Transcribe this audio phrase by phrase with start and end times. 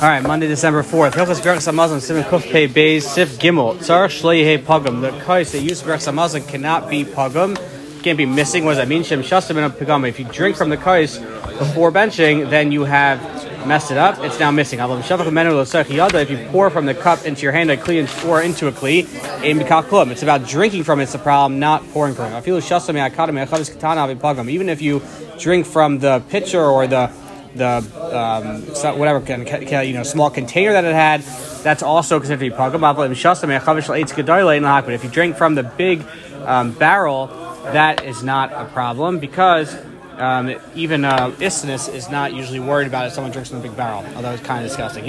[0.00, 1.12] All right, Monday, December 4th.
[1.12, 3.76] Hilchas Berachas HaMazon, Simon Kuf Pei Beis, Sif Gimel.
[3.76, 5.02] Tzar Shlei He Pagam.
[5.02, 7.54] The kais that use Berachas HaMazon cannot be Pagam.
[8.02, 8.64] Can't be missing.
[8.64, 9.02] What does that mean?
[9.02, 10.08] Shem Shastim and Pagam.
[10.08, 11.18] If you drink from the kais
[11.58, 13.20] before benching, then you have
[13.66, 14.18] messed it up.
[14.20, 14.78] It's now missing.
[14.80, 18.72] If you pour from the cup into your hand, a kli, and pour into a
[18.72, 19.06] kli,
[20.10, 21.02] it's about drinking from it.
[21.02, 22.48] It's the problem, not pouring from it.
[24.48, 25.02] Even if you
[25.38, 27.12] drink from the pitcher or the
[27.54, 27.78] the
[28.14, 28.62] um,
[28.98, 31.22] whatever you know small container that it had,
[31.62, 32.80] that's also considered to be pagam.
[34.84, 36.04] But if you drink from the big
[36.44, 37.26] um, barrel,
[37.64, 39.76] that is not a problem because
[40.16, 43.76] um, even uh, isness is not usually worried about if someone drinks from the big
[43.76, 45.04] barrel, although it's kind of disgusting.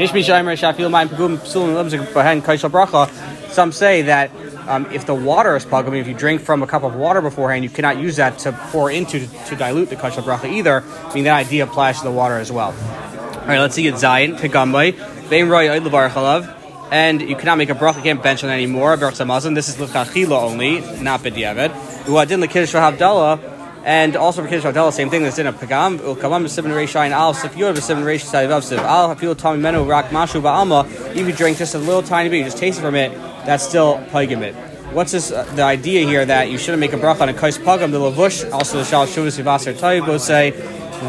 [3.49, 4.31] Some say that
[4.71, 6.95] um, if the water is pug, I mean, if you drink from a cup of
[6.95, 10.81] water beforehand, you cannot use that to pour into to dilute the kashal bracha either.
[10.81, 12.71] I mean, that idea applies to the water as well.
[12.71, 13.95] All right, let's see it.
[13.95, 14.93] Zayin pigambay
[15.31, 16.57] vein roy chalav.
[16.91, 18.97] And you cannot make a bracha, you can't bench on anymore.
[18.97, 21.69] This is l'chachila only, not b'diavad.
[22.05, 23.39] Uadin l'kiddush v'havdalah.
[23.83, 25.23] And also for Kiddush Havdalah, same thing.
[25.23, 25.97] That's in a pagam.
[25.97, 30.39] Ulkamam b'sibin reishayin al sifyur b'sibin reish sadivav siv al hafil tami menu rak mashu
[30.39, 30.85] ba'alma.
[31.15, 33.11] If you drink just a little tiny bit, you just taste it from it.
[33.45, 34.70] That's still pagimit.
[34.93, 35.31] What's this?
[35.31, 37.91] Uh, the idea here that you shouldn't make a bracha on a kais pagam.
[37.91, 40.49] The lavush also the shal shuvas yivaser tayyib both say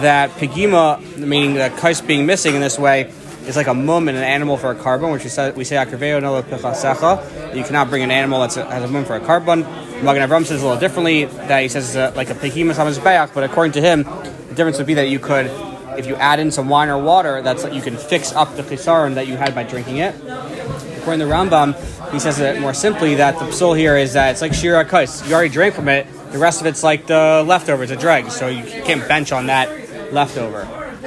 [0.02, 3.12] that pigima, meaning the kais being missing in this way,
[3.44, 5.74] is like a mum and an animal for a korban, which we say we say
[5.74, 7.56] akrveo no pichasecha.
[7.56, 9.64] You cannot bring an animal that has a mum for a korban.
[10.00, 13.00] Magen Avram says a little differently that he says uh, like a pekimus on his
[13.00, 15.46] back, but according to him, the difference would be that you could,
[15.98, 19.16] if you add in some wine or water, that's you can fix up the chisaron
[19.16, 20.14] that you had by drinking it.
[21.02, 24.40] According to Rambam, he says it more simply that the psul here is that it's
[24.40, 25.26] like shira kais.
[25.26, 26.06] You already drank from it.
[26.30, 28.36] The rest of it's like the leftovers, a dregs.
[28.36, 30.62] So you can't bench on that leftover.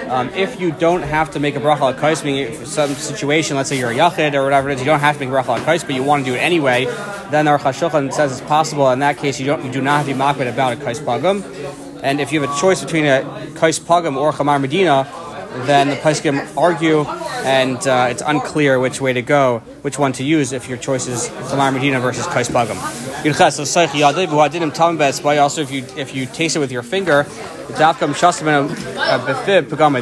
[0.09, 3.55] Um, if you don't have to make a bracha al kais, meaning for some situation,
[3.55, 5.31] let's say you're a yachid or whatever it is, you don't have to make a
[5.31, 6.83] bracha al kais, but you want to do it anyway,
[7.31, 8.91] then Aruch HaShulchan says it's possible.
[8.91, 11.41] In that case, you don't, you do not have to be about a kais pagam.
[12.03, 13.21] And if you have a choice between a
[13.55, 15.07] kais pagam or chamar medina,
[15.63, 17.05] then the Paiskim argue,
[17.43, 21.07] and uh, it's unclear which way to go, which one to use if your choice
[21.07, 22.77] is Chamar Medina versus Kais Pagam.
[25.39, 27.23] Also, if you if you taste it with your finger,
[27.67, 27.83] the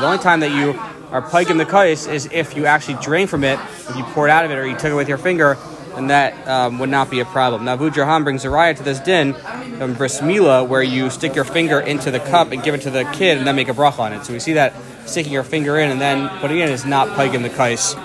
[0.06, 0.80] only time that you
[1.12, 4.32] are pagim the kais is if you actually drain from it, if you pour it
[4.32, 5.58] out of it, or you took it with your finger,
[5.96, 7.66] and that um, would not be a problem.
[7.66, 9.34] Now, Abu Jarhan brings a riot to this din
[9.78, 12.90] from Bris Mila, where you stick your finger into the cup and give it to
[12.90, 14.26] the kid, and then make a bracha on it.
[14.26, 14.74] So we see that
[15.06, 17.96] sticking your finger in and then putting it in is not pagim the kais.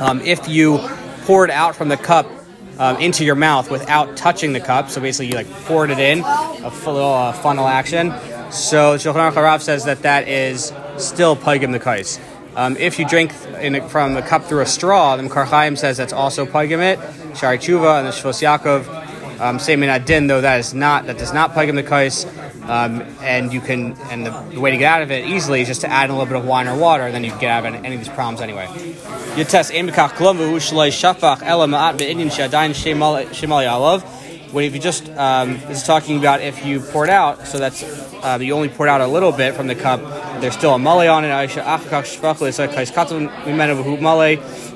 [0.00, 0.78] Um, if you
[1.22, 2.26] pour it out from the cup
[2.78, 6.20] um, into your mouth without touching the cup, so basically you like poured it in,
[6.20, 8.10] a little uh, funnel action.
[8.50, 12.18] So Shulchan Aruch says that that is still pagim the kais.
[12.54, 16.12] Um, if you drink a, from the cup through a straw, then Karchaim says that's
[16.12, 16.98] also pagim it.
[17.36, 21.18] Shari Tshuva and the Shvus Yaakov um, say minad din, though that is not that
[21.18, 22.26] does not pagim the kais.
[22.64, 25.68] Um, and you can, and the, the, way to get out of it easily is
[25.68, 27.50] just to add a little bit of wine or water, and then you can get
[27.50, 28.68] out of any of these problems anyway.
[29.36, 31.42] You test shafach
[34.52, 37.58] When if you just, um, this is talking about if you pour it out, so
[37.58, 37.82] that's,
[38.22, 40.00] uh, you only pour out a little bit from the cup,
[40.40, 41.30] there's still a male on it,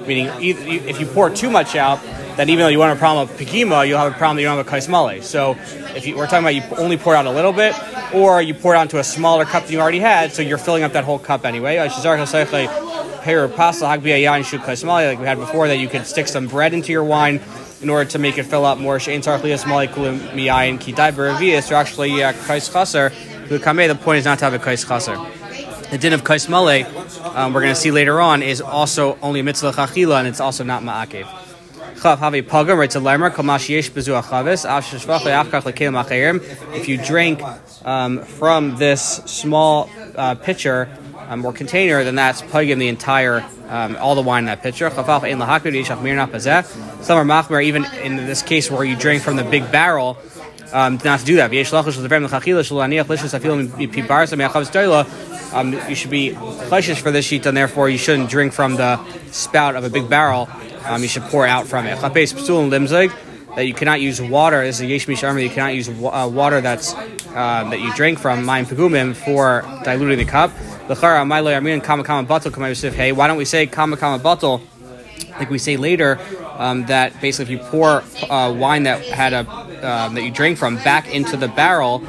[0.06, 2.00] meaning if you pour too much out,
[2.36, 4.48] then even though you want a problem with pigima, you'll have a problem that you
[4.48, 5.22] don't have a kaismale.
[5.22, 5.56] So
[5.96, 7.74] if you, we're talking about you only pour out a little bit,
[8.14, 10.82] or you pour it onto a smaller cup than you already had, so you're filling
[10.82, 11.78] up that whole cup anyway.
[11.78, 11.90] Like
[15.18, 17.40] we had before, that you could stick some bread into your wine
[17.82, 18.96] in order to make it fill up more.
[18.96, 19.20] Actually,
[23.88, 25.16] the point is not to have a kais chaser.
[25.90, 29.72] The din of kais um, we're going to see later on, is also only mitzvah
[29.72, 31.45] chachila, and it's also not ma'akev.
[36.74, 37.40] If you drink
[37.84, 40.88] um, from this small uh, pitcher
[41.28, 44.90] um, or container, then that's pagam the entire um, all the wine in that pitcher.
[44.90, 45.04] Some
[47.18, 50.18] are machmer even in this case where you drink from the big barrel.
[50.72, 51.52] Um, not to do that.
[55.52, 56.34] Um, you should be
[56.68, 58.98] cautious for this sheet, and therefore you shouldn't drink from the
[59.30, 60.48] spout of a big barrel
[60.86, 62.00] um, you should pour out from it.
[62.00, 64.62] That you cannot use water.
[64.62, 65.42] This is a yesh misharma.
[65.42, 70.18] You cannot use uh, water that's uh, that you drink from mayim pegumim for diluting
[70.18, 70.50] the cup.
[72.94, 74.60] Hey, why don't we say kama kama?
[75.38, 76.18] Like we say later,
[76.58, 79.48] um, that basically if you pour uh, wine that had a
[79.86, 82.02] um, that you drink from back into the barrel,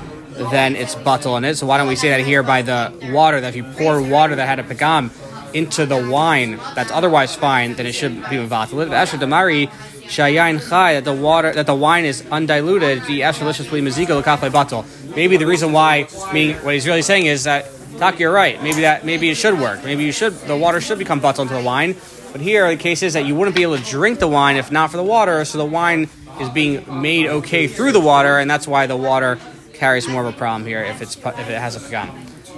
[0.52, 1.56] then it's bottle in it.
[1.56, 3.40] So why don't we say that here by the water?
[3.42, 5.12] That if you pour water that had a pagam
[5.58, 8.92] into the wine that's otherwise fine, then it should be mevatel.
[8.92, 9.70] Asher damari
[10.04, 13.04] shayayin chai that the water that the wine is undiluted.
[13.04, 15.16] The asher batel.
[15.16, 18.62] Maybe the reason why, meaning what he's really saying is that Tak, you're right.
[18.62, 19.84] Maybe that maybe it should work.
[19.84, 21.96] Maybe you should the water should become batel into the wine.
[22.32, 24.72] But here the case is that you wouldn't be able to drink the wine if
[24.72, 25.44] not for the water.
[25.46, 26.08] So the wine
[26.40, 29.40] is being made okay through the water, and that's why the water
[29.74, 32.10] carries more of a problem here if it's if it has a pagam.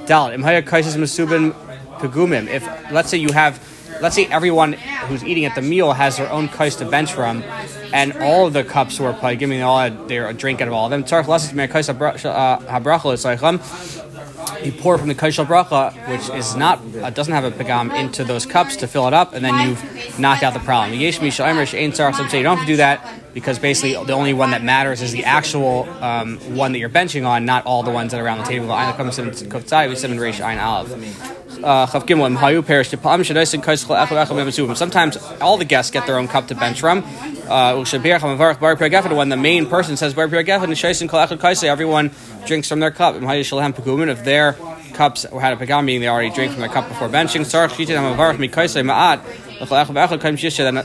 [0.08, 1.56] Dalit imhaya kaisis masubin
[2.48, 3.60] If let's say you have,
[4.02, 7.44] let's say everyone who's eating at the meal has their own kais to bench from,
[7.94, 10.86] and all of the cups were playing, giving all their a drink out of all
[10.86, 11.04] of them.
[11.04, 13.14] Tzarch lasis me kais habrachol
[14.64, 18.24] you pour from the kaishal bracha, which is not uh, doesn't have a pagam, into
[18.24, 20.98] those cups to fill it up, and then you've knocked out the problem.
[20.98, 21.32] Yesh ein
[21.94, 25.02] Some say you don't have to do that because basically the only one that matters
[25.02, 28.26] is the actual um, one that you're benching on, not all the ones that are
[28.26, 28.72] around the table.
[28.72, 28.94] Uh,
[34.76, 37.04] Sometimes all the guests get their own cup to bench from.
[37.48, 42.12] Uh, when the main person says everyone
[42.46, 43.16] drinks from their cup.
[43.16, 44.54] If their
[44.94, 47.46] cups had a pagam, meaning they already drink from their cup before benching,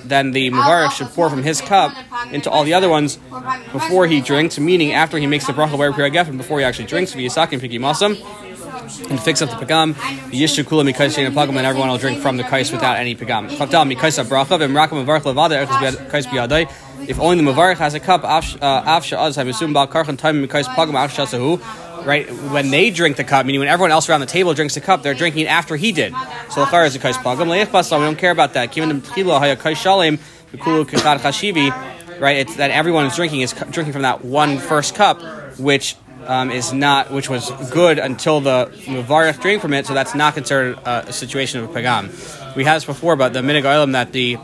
[0.09, 1.93] then the Mavarach should pour from his cup
[2.33, 3.19] into all the other ones
[3.73, 7.13] before he drinks, meaning after he makes the bracha before he actually drinks,
[9.11, 9.95] and fix up the pagam.
[10.31, 13.49] Yishu kula mikais shein pagam, and everyone will drink from the kais without any pagam.
[13.49, 16.71] Chavdal mikais abracha v'mrakam mavarch levada erchus kais biyadai.
[17.09, 20.65] If only the mavarch has a cup, uh, afsha az havisum bal karchan time mikais
[20.65, 21.61] pagam afsha sahu.
[22.05, 24.81] Right when they drink the cup, meaning when everyone else around the table drinks the
[24.81, 26.13] cup, they're drinking it after he did.
[26.51, 27.49] So the is a kais pagam.
[27.49, 28.73] Leich we don't care about that.
[28.73, 30.19] The tchila haya kais shalim
[30.53, 31.73] v'kulu kichad chashivi.
[32.21, 35.21] Right, it's that everyone is drinking is drinking from that one first cup,
[35.59, 40.15] which um, is not, which was good until the Muvarech drank from it, so that's
[40.15, 42.57] not considered a, a situation of a pagam.
[42.57, 44.39] We had this before about the minig that the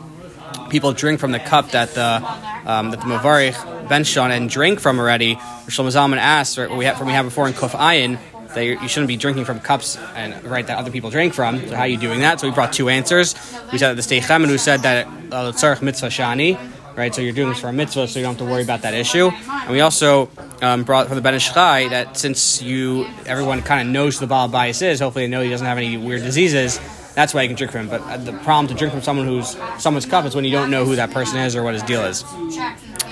[0.70, 2.22] people drink from the cup that the
[2.66, 5.36] um, that the Muvarech benched on and drank from already.
[5.66, 8.18] Shlomo Zalman asked, right, we have from we have before in Kuf Ayin,
[8.54, 11.58] that you shouldn't be drinking from cups and right that other people drink from.
[11.68, 12.40] So how are you doing that?
[12.40, 13.34] So we brought two answers.
[13.72, 16.58] We said that the Stei who said that uh, tzarich mitzvah shani,
[17.00, 17.14] right?
[17.14, 18.92] So you're doing this for a mitzvah, so you don't have to worry about that
[18.92, 19.30] issue.
[19.48, 20.30] And we also
[20.60, 24.28] um, brought from the Ben Ish that since you everyone kind of knows who the
[24.28, 26.78] Baal bias is, hopefully they know he doesn't have any weird diseases.
[27.14, 27.88] That's why you can drink from him.
[27.88, 30.70] But uh, the problem to drink from someone who's someone's cup is when you don't
[30.70, 32.22] know who that person is or what his deal is.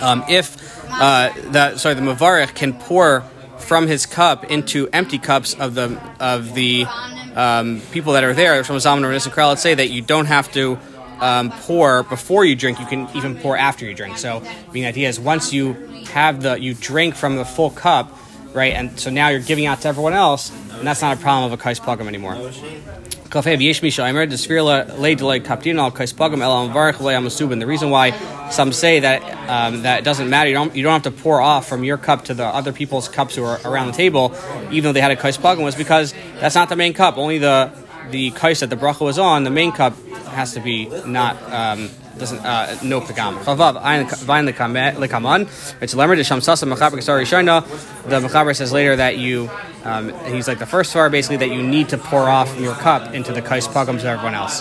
[0.00, 0.56] Um, if
[0.90, 3.22] uh, the sorry the Mavarich can pour
[3.58, 6.84] from his cup into empty cups of the of the
[7.34, 10.52] um, people that are there from Zaman or Nisakral, let's say that you don't have
[10.52, 10.78] to
[11.20, 14.18] um, pour before you drink, you can even pour after you drink.
[14.18, 14.42] So,
[14.72, 15.72] the idea is once you
[16.12, 18.16] have the you drink from the full cup,
[18.52, 21.52] right, and so now you're giving out to everyone else, and that's not a problem
[21.52, 22.36] of a kais plugum anymore.
[27.58, 28.12] The reason why
[28.48, 31.38] some say that um, that it doesn't matter, you don't, you don't have to pour
[31.40, 34.34] off from your cup to the other people's cups who are around the table,
[34.70, 37.18] even though they had a kais plugum, was because that's not the main cup.
[37.18, 37.70] Only the
[38.10, 39.94] the kais that the bracha was on, the main cup
[40.38, 43.34] has to be not um, doesn't uh, no pagam.
[43.42, 44.46] Chavav vayin
[45.02, 45.42] lekaman.
[45.82, 47.66] It's lemer de shamsasa mechaber kesari shayna.
[48.08, 49.50] The mechaber says later that you
[49.84, 53.14] um, he's like the first svar basically that you need to pour off your cup
[53.14, 54.60] into the kais pagam to everyone else.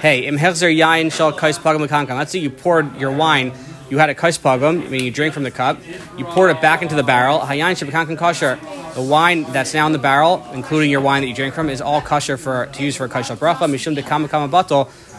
[0.00, 3.52] Hey, im hechzer yain shal kais pagam Let's say you poured your wine
[3.92, 5.78] you had a kais pagum, meaning you drink from the cup,
[6.16, 7.40] you poured it back into the barrel.
[7.40, 8.58] Hayayin shabakankan kosher.
[8.94, 11.82] The wine that's now in the barrel, including your wine that you drink from, is
[11.82, 13.68] all kosher for to use for a kosher bracha.
[13.68, 14.46] Mishum de kama kama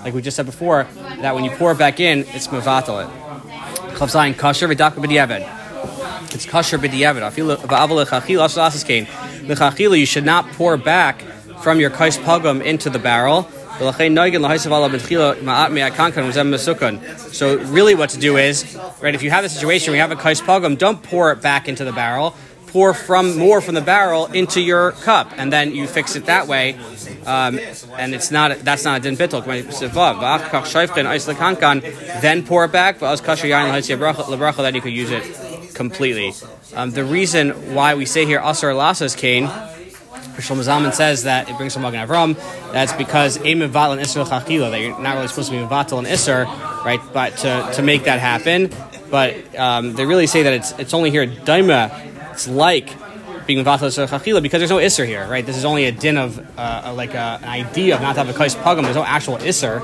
[0.04, 0.88] like we just said before,
[1.22, 3.10] that when you pour it back in, it's mevatal it.
[3.94, 6.34] Chavzayin kosher v'daka b'diavad.
[6.34, 7.22] It's kosher b'diavad.
[10.00, 11.22] You should not pour back
[11.62, 13.48] from your kais into the barrel
[17.32, 20.12] so really what to do is, right, if you have a situation where you have
[20.12, 22.36] a kais pogum, don't pour it back into the barrel.
[22.68, 26.48] Pour from more from the barrel into your cup, and then you fix it that
[26.48, 26.76] way.
[27.24, 27.60] Um,
[28.00, 29.44] and it's not that's not a din bittul.
[32.22, 33.00] Then pour it back.
[33.00, 36.34] Then you could use it completely.
[36.76, 39.50] Um, the reason why we say here asar lasas kane
[40.42, 42.36] Shlomo Zalman says that it brings from Avram.
[42.72, 46.00] That's because a mevatel and isser chachila that you're not really supposed to be mevatel
[46.00, 46.46] and isser,
[46.84, 47.00] right?
[47.14, 48.72] But to, to make that happen,
[49.10, 52.32] but um, they really say that it's it's only here daima.
[52.32, 52.90] It's like
[53.46, 55.46] being mevatel isser chachila because there's no isser here, right?
[55.46, 58.30] This is only a din of uh, like a, an idea of not to have
[58.30, 58.84] a kais pagam.
[58.84, 59.82] There's no actual isser,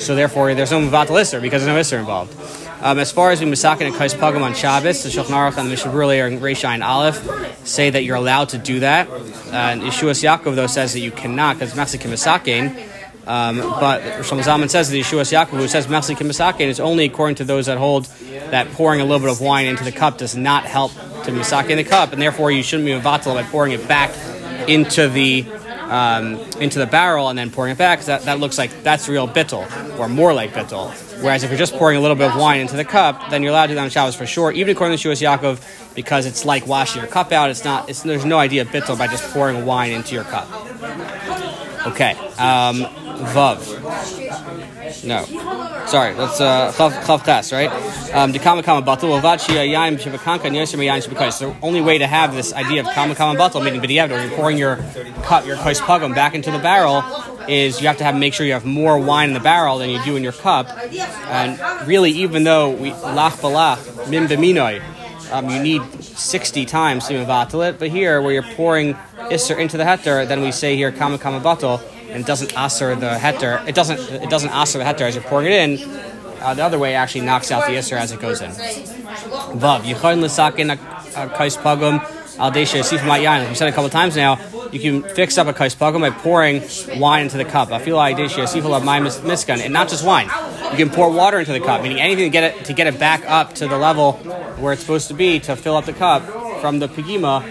[0.00, 2.32] so therefore there's no mevatel isser because there's no isser involved.
[2.80, 5.66] Um, as far as we misakin and kais pagam on Shabbos, the Shulchan Aruch and
[5.66, 9.08] the Mishnah earlier and Aleph say that you're allowed to do that.
[9.08, 9.16] Uh,
[9.52, 12.88] and Shvus Yaakov though says that you cannot because machzik misakin.
[13.26, 17.04] Um, but Shlomo Zalman says that Shvus Yaakov, who says Mesli Kimisake, and it's only
[17.04, 18.06] according to those that hold
[18.50, 20.92] that pouring a little bit of wine into the cup does not help
[21.24, 24.10] to misake in the cup, and therefore you shouldn't be mevatel by pouring it back
[24.66, 25.44] into the
[25.88, 28.00] um, into the barrel and then pouring it back.
[28.02, 29.66] That, that looks like that's real bittel,
[29.98, 30.92] or more like bittel.
[31.22, 33.50] Whereas if you're just pouring a little bit of wine into the cup, then you're
[33.50, 36.44] allowed to do that on Shabbos for sure, even according to Shvus Yaakov, because it's
[36.44, 37.50] like washing your cup out.
[37.50, 37.88] It's not.
[37.88, 40.48] It's, there's no idea of bittel by just pouring wine into your cup.
[41.86, 42.12] Okay.
[42.38, 42.84] Um,
[43.32, 44.17] Vav.
[45.04, 45.24] No.
[45.86, 47.70] Sorry, let's uh chav tes, right?
[48.14, 51.38] Um the kama batal avad shia yaim yaim.
[51.38, 54.36] The only way to have this idea of kama kama batal, meaning b'diavad, or you're
[54.36, 54.76] pouring your
[55.22, 57.02] cup, your kais pugum back into the barrel,
[57.48, 59.90] is you have to have make sure you have more wine in the barrel than
[59.90, 60.68] you do in your cup.
[61.28, 64.82] And really, even though we lach balach min b'minoi,
[65.32, 67.78] um, you need 60 times to mevatel it.
[67.78, 68.94] But here, where you're pouring
[69.30, 72.94] isser into the heter, then we say here kama kama batal and it doesn't aser
[72.94, 73.66] the heter.
[73.66, 76.00] It doesn't it doesn't aser the heter as you're pouring it in.
[76.40, 78.50] Uh, the other way actually knocks out the iser as it goes in.
[78.50, 80.76] Vav yichon l'sakin
[81.36, 82.00] kais pagum
[82.38, 83.48] al desha sif yain.
[83.48, 84.38] We said a couple times now.
[84.70, 86.62] You can fix up a kais pagum by pouring
[87.00, 87.72] wine into the cup.
[87.72, 90.30] I feel like desha of my miskan, and not just wine.
[90.70, 92.98] You can pour water into the cup, meaning anything to get it to get it
[92.98, 94.12] back up to the level
[94.58, 96.22] where it's supposed to be to fill up the cup
[96.60, 97.42] from the pigima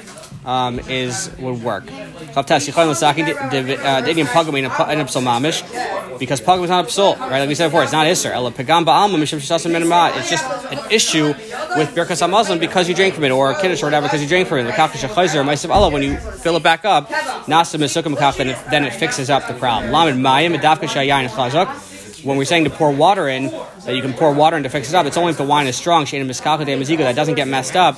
[0.45, 1.85] um, is would work.
[2.37, 2.43] Uh,
[6.19, 7.39] because pugum is not a psul, right?
[7.39, 8.33] Like we said before, it's not isser.
[10.17, 13.87] It's just an issue with birkas hamazon because you drink from it, or kiddush or
[13.87, 14.63] whatever because you drink from it.
[14.63, 14.71] The
[15.91, 19.91] when you fill it back up, then it, then it fixes up the problem.
[22.23, 23.51] When we're saying to pour water in,
[23.85, 25.67] that you can pour water in to fix it up, it's only if the wine
[25.67, 27.95] is strong, that doesn't get messed up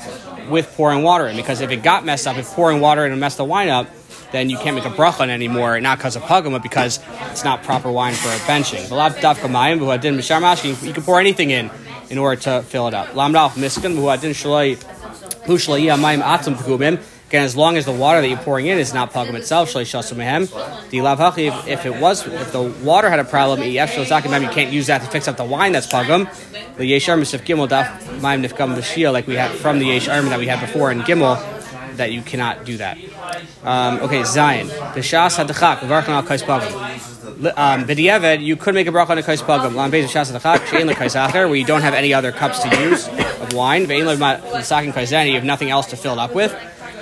[0.49, 1.37] with pouring water in.
[1.37, 3.87] Because if it got messed up, if pouring water in and messed the wine up,
[4.31, 6.99] then you can't make a bracha anymore, not because of pugum, but because
[7.31, 8.83] it's not proper wine for benching.
[10.85, 11.71] You can pour anything in
[12.09, 13.09] in order to fill it up.
[17.29, 21.67] Again, as long as the water that you're pouring in is not pugum itself, if,
[21.67, 25.27] if it was, if the water had a problem, you can't use that to fix
[25.27, 26.25] up the wine that's pugum.
[26.77, 31.01] The daf ma'im nifkam like we had from the yeshar that we had before in
[31.01, 31.37] gimel,
[31.99, 32.97] that you cannot do that.
[33.63, 34.67] Um, okay, Zion.
[34.67, 36.73] The Shas Hadachak, Varchan al Kais Pagam.
[37.55, 39.75] Um, B'diavad, you could make a bracha on a Kais Pagam.
[39.75, 42.59] Lam Bez Shas Hadachak, Shein Le Kais Acher, where you don't have any other cups
[42.59, 43.85] to use of wine.
[43.85, 46.51] Ve'in Le Sakin Kais you have nothing else to fill it up with.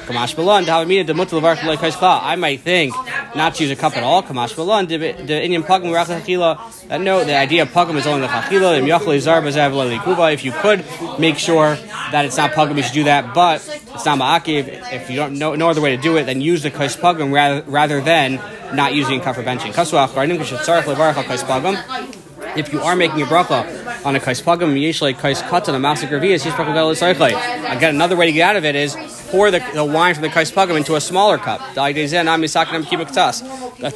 [0.08, 2.94] Kamash Balon, Dahamina, the Mutal Varchan Le Kais I might think
[3.36, 4.24] not to use a cup at all.
[4.24, 6.88] Kamash Balon, the Indian Pagam Rachel Chachila.
[6.88, 10.34] That no, the idea of Pagam is only the Chachila.
[10.34, 10.86] If you could
[11.19, 11.75] make sure
[12.12, 13.34] that it's not Pagam, you should do that.
[13.34, 13.62] But
[13.93, 14.93] it's not ma'akiv.
[14.93, 17.34] If you don't know no other way to do it, then use the kais pagum
[17.34, 18.39] rather, rather than
[18.74, 19.74] not using benching.
[19.74, 22.24] Kaswa Sarak Khospagam
[22.55, 23.76] if you are making a bracha
[24.08, 28.28] on a kais yesh like kais katan a masik revias, yesh bracha Again, another way
[28.28, 28.96] to get out of it is
[29.30, 31.60] pour the, the wine from the kais pagum into a smaller cup.
[31.76, 31.94] That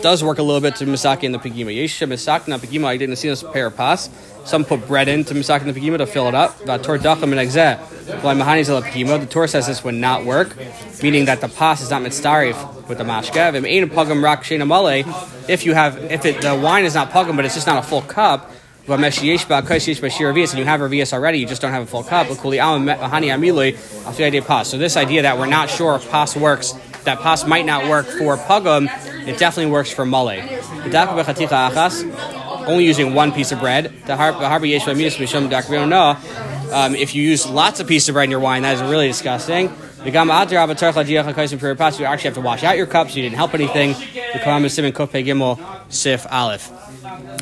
[0.02, 1.74] does work a little bit to misaki in the pigima.
[1.74, 2.88] Yesh misaki na pigima.
[2.88, 4.10] I didn't see this pair of pas.
[4.44, 6.58] Some put bread into misaki in the pigima to fill it up.
[6.60, 6.78] The
[9.30, 10.58] Torah says this would not work,
[11.02, 13.56] meaning that the pas is not mitzdarif with the mashkev.
[15.48, 17.88] If you have, if it, the wine is not pugam, but it's just not a
[17.88, 18.52] full cup,
[20.52, 22.28] and you have revius already, you just don't have a full cup.
[24.66, 26.74] So this idea that we're not sure if pas works,
[27.04, 28.88] that pas might not work for pugam,
[29.28, 30.30] it definitely works for mole.
[32.68, 33.94] Only using one piece of bread.
[36.72, 39.08] Um, if you use lots of pieces of bread in your wine, that is really
[39.08, 39.70] disgusting.
[40.04, 43.16] You actually have to wash out your cups.
[43.16, 43.94] You didn't help anything.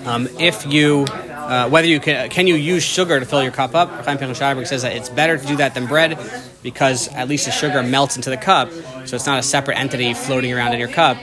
[0.05, 1.05] Um, if you,
[1.49, 4.05] uh, whether you can, can you use sugar to fill your cup up?
[4.05, 6.19] Chaim says that it's better to do that than bread
[6.61, 8.71] because at least the sugar melts into the cup,
[9.05, 11.17] so it's not a separate entity floating around in your cup.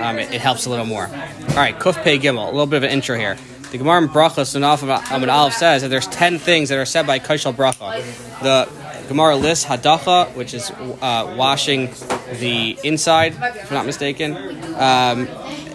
[0.00, 1.06] Um, it, it, helps a little more.
[1.06, 2.42] All right, Kuf Pei Gimel.
[2.42, 3.36] A little bit of an intro here.
[3.70, 6.78] The Gemara in Brachas and off of Amid Aleph says that there's ten things that
[6.78, 8.02] are said by Kaishal Bracha.
[8.42, 8.68] The
[9.08, 11.90] Gemara lists Hadacha, which is uh, washing
[12.40, 14.36] the inside, if I'm not mistaken.
[14.36, 15.26] Um,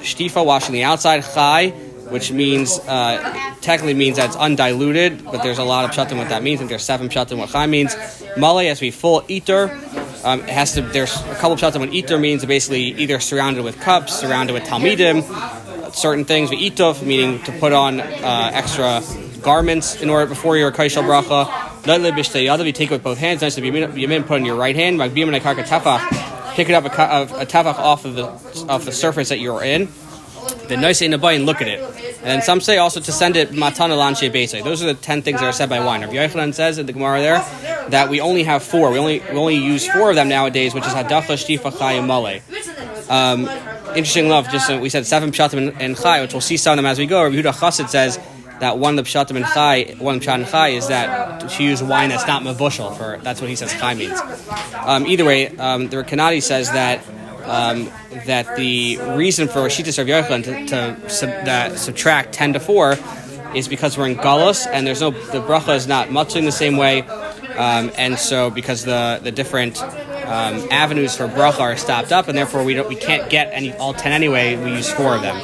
[0.03, 1.24] Shtifa, washing the outside.
[1.24, 1.74] Chai,
[2.10, 6.29] which means uh, technically means that it's undiluted, but there's a lot of pshatim what
[6.29, 6.62] that means.
[6.62, 7.95] And there's seven pshatim what chai means.
[8.38, 9.72] Male has to be full eater.
[10.24, 10.81] Um, it has to.
[10.81, 12.45] There's a couple of pshatim what eater means.
[12.45, 15.24] Basically, either surrounded with cups, surrounded with talmidim,
[15.93, 16.51] certain things.
[16.51, 19.01] Itov, meaning to put on uh, extra
[19.41, 21.45] garments in order before your kaishal bracha.
[21.86, 23.41] You take it with both hands.
[23.41, 25.00] Nice to be yamin, put on your right hand.
[26.55, 28.25] Pick it up a, a, a tefach off of the
[28.72, 29.89] off the surface that you're in.
[30.67, 31.79] The nice in the and look at it.
[32.24, 34.51] And some say also to send it matana lanche base.
[34.51, 36.01] Those are the ten things that are said by wine.
[36.01, 38.91] Rabbi Yochanan says in the Gemara there that we only have four.
[38.91, 42.41] We only we only use four of them nowadays, which is hadacha, shtifa, male.
[43.10, 43.50] Um,
[43.96, 44.50] interesting love.
[44.50, 46.98] Just uh, we said seven pshatim and, chay, which we'll see some of them as
[46.98, 47.24] we go.
[47.24, 48.20] Rabbi Yehuda Chassid says
[48.60, 51.84] that one of the pshatim and chai, one pshat and chai is that to use
[51.84, 53.22] wine that's not mavushal for.
[53.22, 54.20] That's what he says chai means.
[54.86, 57.03] Um, either way, um, the Kanadi says that
[57.43, 57.89] um,
[58.25, 62.97] that the reason for Shittas Rav to, to sub, that subtract 10 to 4
[63.55, 66.51] is because we're in Gullus and there's no the bracha is not much in the
[66.51, 72.12] same way, um, and so because the the different um, avenues for bracha are stopped
[72.12, 74.55] up, and therefore we don't we can't get any all ten anyway.
[74.55, 75.39] We use four of them.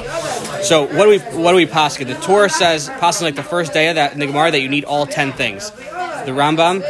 [0.64, 2.08] So what do we what do we paskin?
[2.08, 4.70] The Torah says paskin like the first day of that in the Gemara that you
[4.70, 5.70] need all ten things.
[5.72, 6.82] The Rambam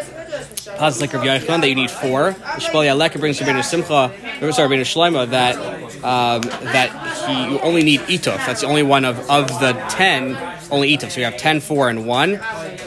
[0.80, 2.32] like Rav Yochanan that you need four.
[2.32, 4.12] The Shpali Aleka brings Rabbeinu Simcha,
[4.54, 5.56] sorry Rabbeinu Shlomo that
[6.04, 8.38] um, that he you only need itof.
[8.46, 10.38] That's the only one of of the ten
[10.72, 11.12] only itof.
[11.12, 12.36] So you have 10, 4, and one.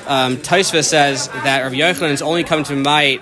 [0.07, 3.21] Um, Taisva says that Rav Yochanan is only coming to my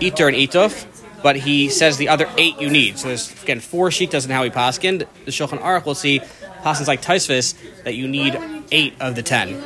[0.00, 0.86] iter and itof
[1.22, 2.98] but he says the other eight you need.
[2.98, 5.00] So there's again four shitas in how he paskined.
[5.24, 6.20] The Shulchan Aruch will see
[6.62, 8.38] paskins like Taisvis that you need
[8.70, 9.58] eight of the ten,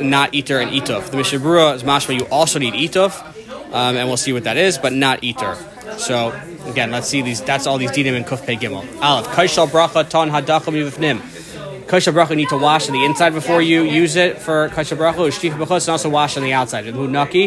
[0.00, 1.10] not iter and ituf.
[1.10, 3.12] The Mishnah Berurah is mashma you also need ituf,
[3.76, 5.54] um, and we'll see what that is, but not iter.
[5.98, 6.32] So
[6.66, 7.40] again, let's see these.
[7.42, 8.84] That's all these dinim and kuf pei gimel.
[9.02, 11.20] Aleph kaishal bracha ton hadacham yivifnim.
[11.86, 15.28] Kosher bracha need to wash on the inside before you use it for kosher bracha.
[15.28, 16.92] Ushticha b'chutz and also wash on the outside.
[16.92, 17.44] Naki,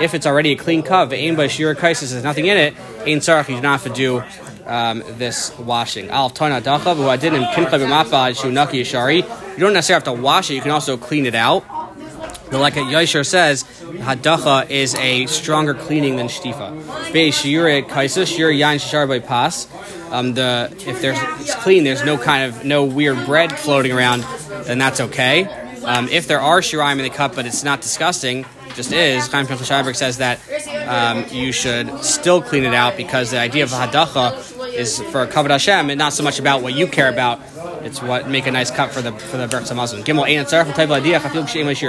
[0.00, 2.74] if it's already a clean cup, aim by shira kaisis, there's nothing in it.
[3.06, 4.22] Ain sarach, you do not have to do
[4.66, 6.10] um, this washing.
[6.10, 9.22] Alf tana dacha, who I did in kincha b'mapad shu naki yishari.
[9.52, 10.54] You don't necessarily have to wash it.
[10.54, 11.64] You can also clean it out.
[12.50, 17.12] But like Yashar says, hadacha is a stronger cleaning than shtifa.
[17.12, 19.68] Be shiure kaisa shir yain shar by pas.
[20.10, 24.24] Um, the if there's it's clean, there's no kind of no weird bread floating around,
[24.64, 25.44] then that's okay.
[25.84, 29.26] Um, if there are shiraim in the cup, but it's not disgusting, just is.
[29.28, 30.40] Chaim Shaiberg says that
[30.88, 35.26] um, you should still clean it out because the idea of hadacha is for a
[35.26, 37.40] kavod Hashem, and not so much about what you care about
[37.88, 40.04] it's what make a nice cup for the for the Berksa Muslim.
[40.04, 41.18] Gimel Ein Tzarech type idea.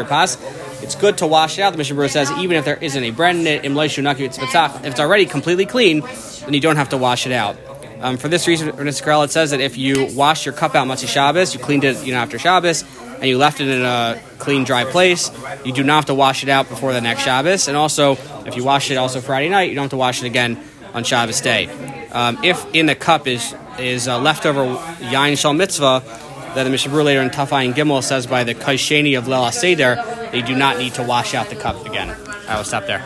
[0.05, 0.37] Pas.
[0.81, 1.71] It's good to wash it out.
[1.71, 5.65] The Mishnah says even if there isn't a bread in it, if it's already completely
[5.65, 7.57] clean, then you don't have to wash it out.
[8.01, 10.87] Um, for this reason, in Niskarel, it says that if you wash your cup out
[10.87, 12.85] Matzi Shabbos, you cleaned it you know after Shabbos,
[13.15, 15.29] and you left it in a clean, dry place,
[15.65, 17.67] you do not have to wash it out before the next Shabbos.
[17.67, 18.13] And also,
[18.45, 21.03] if you wash it also Friday night, you don't have to wash it again on
[21.03, 21.67] Shabbos day.
[22.11, 24.65] Um, if in the cup is is uh, leftover
[24.99, 26.03] yain shal mitzvah
[26.55, 30.41] that the Mishabur later in Tafayin Gimel says by the Kaisheni of Lela Seder, they
[30.41, 32.15] do not need to wash out the cup again.
[32.47, 33.03] I will stop there.